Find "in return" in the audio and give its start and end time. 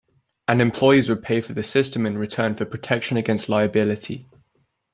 2.07-2.55